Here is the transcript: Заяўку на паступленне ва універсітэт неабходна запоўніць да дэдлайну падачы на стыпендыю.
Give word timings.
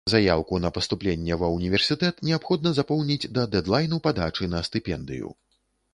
Заяўку 0.11 0.59
на 0.61 0.69
паступленне 0.77 1.37
ва 1.41 1.49
універсітэт 1.57 2.23
неабходна 2.29 2.73
запоўніць 2.79 3.29
да 3.39 3.47
дэдлайну 3.55 4.03
падачы 4.09 4.51
на 4.55 4.63
стыпендыю. 4.71 5.27